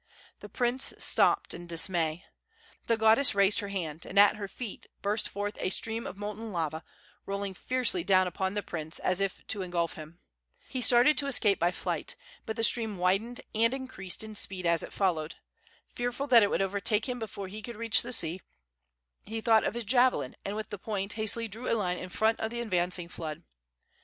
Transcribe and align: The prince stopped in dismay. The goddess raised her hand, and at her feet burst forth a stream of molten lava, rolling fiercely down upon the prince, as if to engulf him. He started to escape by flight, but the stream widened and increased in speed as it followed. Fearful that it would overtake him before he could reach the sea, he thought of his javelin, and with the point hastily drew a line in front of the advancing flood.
The 0.39 0.49
prince 0.49 0.95
stopped 0.97 1.53
in 1.53 1.67
dismay. 1.67 2.25
The 2.87 2.97
goddess 2.97 3.35
raised 3.35 3.59
her 3.59 3.67
hand, 3.67 4.03
and 4.03 4.17
at 4.17 4.35
her 4.35 4.47
feet 4.47 4.87
burst 5.03 5.29
forth 5.29 5.55
a 5.59 5.69
stream 5.69 6.07
of 6.07 6.17
molten 6.17 6.51
lava, 6.51 6.83
rolling 7.27 7.53
fiercely 7.53 8.03
down 8.03 8.25
upon 8.25 8.55
the 8.55 8.63
prince, 8.63 8.97
as 8.97 9.19
if 9.19 9.45
to 9.45 9.61
engulf 9.61 9.93
him. 9.93 10.19
He 10.67 10.81
started 10.81 11.19
to 11.19 11.27
escape 11.27 11.59
by 11.59 11.69
flight, 11.69 12.15
but 12.47 12.55
the 12.55 12.63
stream 12.63 12.97
widened 12.97 13.41
and 13.53 13.75
increased 13.75 14.23
in 14.23 14.33
speed 14.33 14.65
as 14.65 14.81
it 14.81 14.91
followed. 14.91 15.35
Fearful 15.93 16.25
that 16.25 16.41
it 16.41 16.49
would 16.49 16.63
overtake 16.63 17.07
him 17.07 17.19
before 17.19 17.47
he 17.47 17.61
could 17.61 17.75
reach 17.77 18.01
the 18.01 18.11
sea, 18.11 18.41
he 19.23 19.39
thought 19.39 19.63
of 19.63 19.75
his 19.75 19.83
javelin, 19.83 20.35
and 20.43 20.55
with 20.55 20.71
the 20.71 20.79
point 20.79 21.13
hastily 21.13 21.47
drew 21.47 21.69
a 21.69 21.77
line 21.77 21.99
in 21.99 22.09
front 22.09 22.39
of 22.39 22.49
the 22.49 22.59
advancing 22.59 23.07
flood. 23.07 23.43